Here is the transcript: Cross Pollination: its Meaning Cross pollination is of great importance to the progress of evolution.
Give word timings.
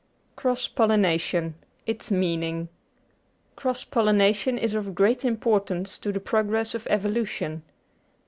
Cross 0.35 0.67
Pollination: 0.69 1.53
its 1.85 2.09
Meaning 2.09 2.69
Cross 3.55 3.83
pollination 3.83 4.57
is 4.57 4.73
of 4.73 4.95
great 4.95 5.23
importance 5.23 5.99
to 5.99 6.11
the 6.11 6.19
progress 6.19 6.73
of 6.73 6.87
evolution. 6.89 7.61